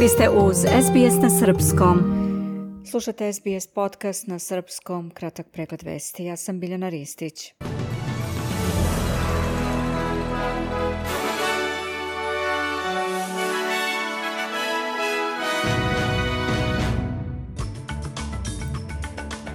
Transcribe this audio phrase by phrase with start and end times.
[0.00, 1.98] Vi ste uz SBS na Srpskom.
[2.90, 6.24] Slušate SBS podcast na Srpskom, kratak pregled vesti.
[6.24, 7.54] Ja sam Biljana Ristić.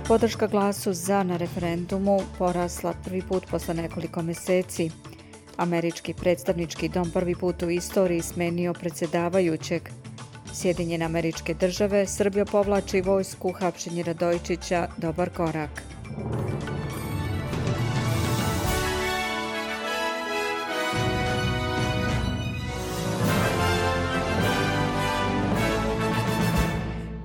[0.08, 4.92] Podrška glasu za na referendumu porasla prvi put posle nekoliko meseci.
[5.58, 9.81] Američki predstavnički dom prvi put u istoriji smenio predsjedavajućeg.
[10.53, 15.84] Sjedinjene američke države, Srbija povlači vojsku, hapšenje Radojčića, dobar korak.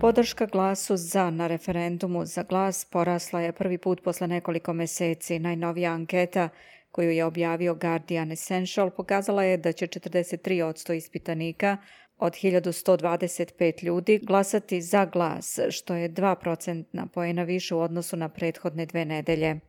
[0.01, 5.39] Podrška glasu za na referendumu za glas porasla je prvi put posle nekoliko meseci.
[5.39, 6.49] Najnovija anketa
[6.91, 11.77] koju je objavio Guardian Essential pokazala je da će 43% ispitanika
[12.19, 18.87] od 1125 ljudi glasati za glas, što je 2% pojena više u odnosu na prethodne
[18.87, 19.61] dve nedelje.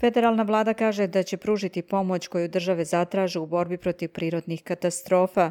[0.00, 5.50] Federalna vlada kaže da će pružiti pomoć koju države zatraže u borbi protiv prirodnih katastrofa,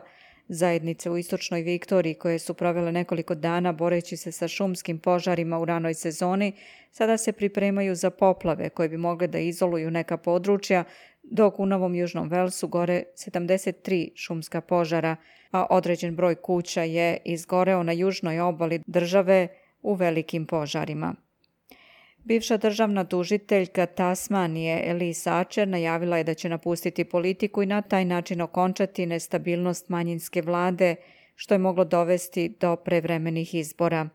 [0.50, 5.66] Zajednice u istočnoj Viktoriji koje su provele nekoliko dana boreći se sa šumskim požarima u
[5.66, 6.54] ranoj sezoni,
[6.92, 10.84] sada se pripremaju za poplave koje bi mogle da izoluju neka područja,
[11.32, 15.16] dok u Novom Južnom Velsu gore 73 šumska požara,
[15.52, 19.48] a određen broj kuća je izgoreo na južnoj obali države
[19.82, 21.16] u velikim požarima.
[22.18, 28.06] Bivša državna tužiteljka Tasmanije Elisa Ačer najavila je da će napustiti politiku i na taj
[28.06, 30.96] način okončati nestabilnost manjinske vlade,
[31.36, 34.10] što je moglo dovesti do prevremenih izbora.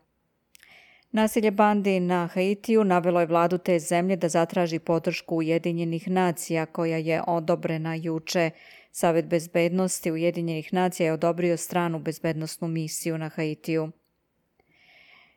[1.13, 6.97] Nasilje bandi na Haitiju navelo je vladu te zemlje da zatraži podršku Ujedinjenih nacija koja
[6.97, 8.49] je odobrena juče.
[8.91, 13.91] Savet bezbednosti Ujedinjenih nacija je odobrio stranu bezbednostnu misiju na Haitiju.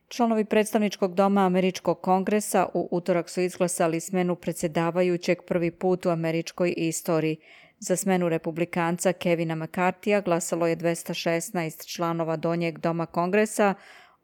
[0.09, 6.75] Članovi predstavničkog doma Američkog kongresa u utorak su izglasali smenu predsjedavajućeg prvi put u američkoj
[6.77, 7.37] istoriji.
[7.79, 13.75] Za smenu republikanca Kevina McCartija glasalo je 216 članova donjeg doma kongresa,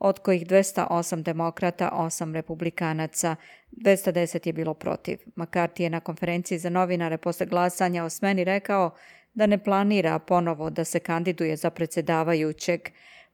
[0.05, 3.37] od kojih 208 demokrata, 8 republikanaca.
[3.73, 5.19] 210 je bilo protiv.
[5.37, 8.91] McCarthy je na konferenciji za novinare posle glasanja o smeni rekao
[9.35, 12.81] da ne planira ponovo da se kandiduje za predsjedavajućeg.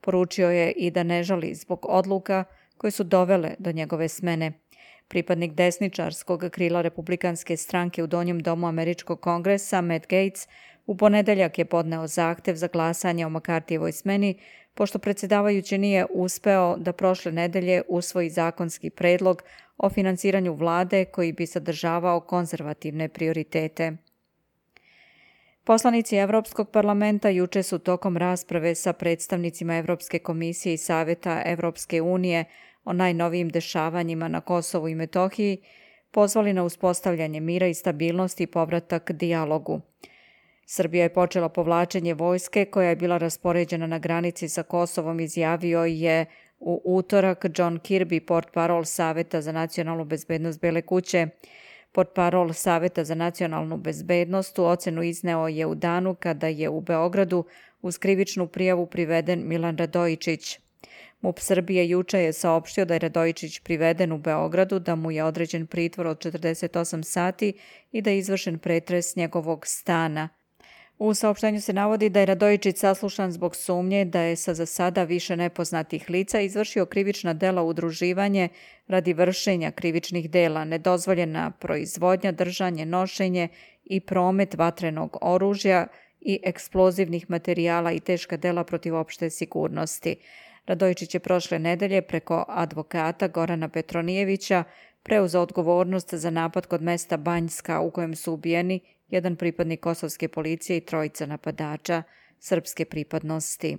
[0.01, 2.43] Poručio je i da ne žali zbog odluka
[2.77, 4.51] koje su dovele do njegove smene.
[5.07, 10.47] Pripadnik desničarskog krila republikanske stranke u Donjem domu Američkog kongresa, Matt Gates,
[10.89, 14.39] u ponedeljak je podneo zahtev za glasanje o Makartijevoj smeni,
[14.73, 19.43] pošto predsjedavajući nije uspeo da prošle nedelje usvoji zakonski predlog
[19.77, 23.91] o financiranju vlade koji bi sadržavao konzervativne prioritete.
[25.63, 32.45] Poslanici Europskog parlamenta juče su tokom rasprave sa predstavnicima Europske komisije i Saveta Europske unije
[32.85, 35.61] o najnovijim dešavanjima na Kosovu i Metohiji
[36.11, 39.81] pozvali na uspostavljanje mira i stabilnosti i povratak dijalogu.
[40.71, 46.25] Srbija je počela povlačenje vojske koja je bila raspoređena na granici sa Kosovom, izjavio je
[46.59, 51.27] u utorak John Kirby, port parol Saveta za nacionalnu bezbednost Bele kuće.
[51.91, 57.43] Portparol Saveta za nacionalnu bezbednost u ocenu izneo je u danu kada je u Beogradu
[57.81, 60.59] uz krivičnu prijavu priveden Milan Radojičić.
[61.21, 65.67] MUP Srbije juče je saopštio da je Radojičić priveden u Beogradu, da mu je određen
[65.67, 67.53] pritvor od 48 sati
[67.91, 70.29] i da je izvršen pretres njegovog stana.
[70.99, 75.03] U saopštenju se navodi da je Radojičić saslušan zbog sumnje da je sa za sada
[75.03, 78.49] više nepoznatih lica izvršio krivična dela udruživanje
[78.87, 83.47] radi vršenja krivičnih dela, nedozvoljena proizvodnja, držanje, nošenje
[83.83, 85.87] i promet vatrenog oružja
[86.21, 90.15] i eksplozivnih materijala i teška dela protiv opšte sigurnosti.
[90.65, 94.63] Radojičić je prošle nedelje preko advokata Gorana Petronijevića
[95.03, 100.77] preuzeo odgovornost za napad kod mesta Banjska u kojem su ubijeni jedan pripadnik kosovske policije
[100.77, 102.03] i trojica napadača
[102.39, 103.77] srpske pripadnosti.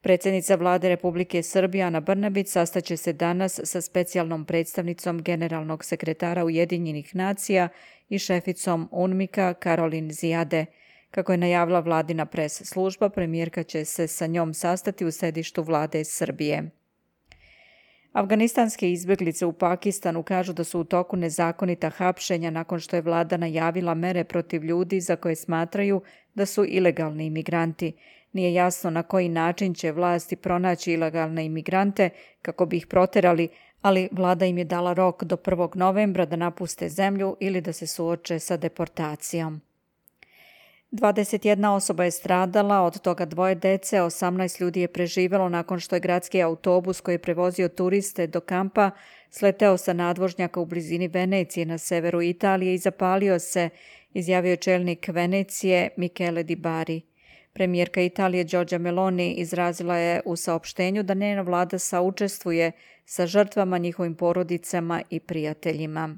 [0.00, 7.16] Predsjednica vlade Republike Srbije Ana Brnabić sastaće se danas sa specijalnom predstavnicom generalnog sekretara Ujedinjenih
[7.16, 7.68] nacija
[8.08, 10.66] i šeficom UNMIKA Karolin Zijade.
[11.10, 16.04] Kako je najavila vladina pres služba, premijerka će se sa njom sastati u sedištu vlade
[16.04, 16.70] Srbije.
[18.12, 23.36] Afganistanske izbjeglice u Pakistanu kažu da su u toku nezakonita hapšenja nakon što je vlada
[23.36, 26.02] najavila mere protiv ljudi za koje smatraju
[26.34, 27.92] da su ilegalni imigranti.
[28.32, 32.10] Nije jasno na koji način će vlasti pronaći ilegalne imigrante
[32.42, 33.48] kako bi ih proterali,
[33.82, 35.76] ali vlada im je dala rok do 1.
[35.76, 39.60] novembra da napuste zemlju ili da se suoče sa deportacijom.
[40.92, 46.00] 21 osoba je stradala, od toga dvoje dece, 18 ljudi je preživelo nakon što je
[46.00, 48.90] gradski autobus koji je prevozio turiste do kampa
[49.30, 53.68] sleteo sa nadvožnjaka u blizini Venecije na severu Italije i zapalio se,
[54.14, 57.00] izjavio čelnik Venecije Michele Di Bari.
[57.52, 62.72] Premijerka Italije Giorgia Meloni izrazila je u saopštenju da njena vlada saučestvuje
[63.04, 66.16] sa žrtvama, njihovim porodicama i prijateljima.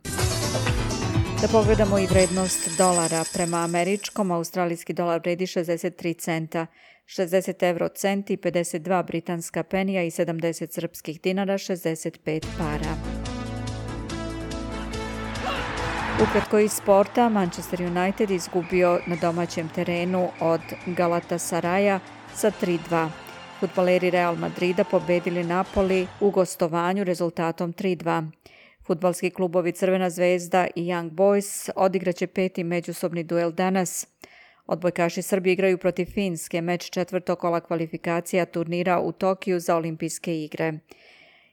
[1.44, 3.24] Da pogledamo i vrednost dolara.
[3.32, 6.66] Prema američkom, australijski dolar vredi 63 centa,
[7.06, 12.94] 60 euro centi, 52 britanska penija i 70 srpskih dinara, 65 para.
[16.22, 22.00] Ukratko iz sporta, Manchester United izgubio na domaćem terenu od Galata Saraja
[22.34, 23.08] sa 3-2.
[23.60, 28.30] Futbaleri Real Madrida pobedili Napoli u gostovanju rezultatom 3-2.
[28.86, 34.06] Futbalski klubovi Crvena zvezda i Young Boys odigraće peti međusobni duel danas.
[34.66, 40.72] Odbojkaši Srbije igraju protiv Finske, meč četvrtog kola kvalifikacija turnira u Tokiju za olimpijske igre.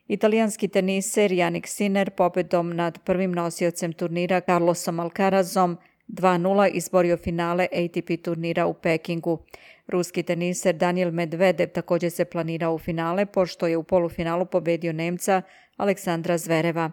[0.07, 5.77] Italijanski teniser Janik Sinner pobedom nad prvim nosiocem turnira Carlosom Alcarazom
[6.11, 9.39] 2-0 izborio finale ATP turnira u Pekingu.
[9.87, 15.41] Ruski teniser Daniel Medvedev također se planirao u finale, pošto je u polufinalu pobedio Nemca
[15.77, 16.91] Aleksandra Zvereva.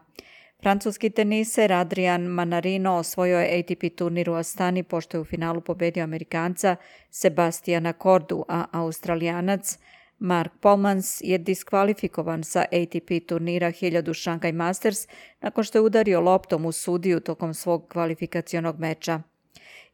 [0.62, 6.04] Francuski teniser Adrian Manarino osvojio je ATP turnir u Astani pošto je u finalu pobedio
[6.04, 6.76] Amerikanca
[7.10, 9.78] Sebastiana Kordu, a Australijanac
[10.18, 15.08] Mark Polmans je diskvalifikovan sa ATP turnira 1000 Shanghai Masters
[15.40, 19.22] nakon što je udario loptom u sudiju tokom svog kvalifikacionog meča.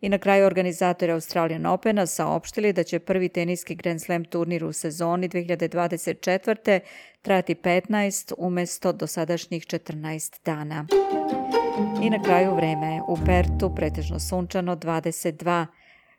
[0.01, 4.73] I na kraju organizatori Australian Opena saopštili da će prvi teniski Grand Slam turnir u
[4.73, 6.81] sezoni 2024.
[7.23, 10.87] trajati 15 umjesto dosadašnjih 14 dana.
[12.03, 15.67] I na kraju vreme u Pertu pretežno sunčano 22,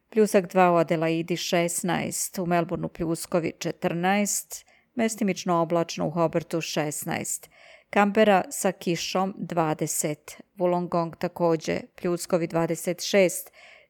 [0.09, 4.65] pljusak 2 u Adelaidi 16, u Melbourneu pljuskovi 14,
[4.95, 7.49] mestimično oblačno u Hobartu 16,
[7.89, 10.15] Kampera sa kišom 20,
[10.57, 13.29] Wollongong također pljuskovi 26,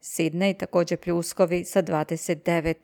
[0.02, 2.76] Sidney također pljuskovi sa 29.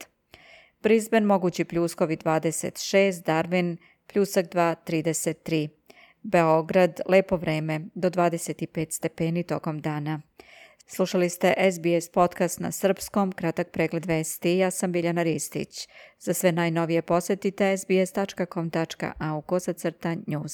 [0.84, 3.78] Brisbane mogući pljuskovi 26, Darwin
[4.14, 5.70] pljusak 2, 33.
[6.22, 10.22] Beograd lepo vreme do 25 stepeni tokom dana.
[10.94, 14.58] Slušali ste SBS podcast na srpskom, kratak pregled vesti.
[14.58, 15.88] Ja sam Biljana Ristić.
[16.20, 20.54] Za sve najnovije posjetite sbs.com.au kosacrta news.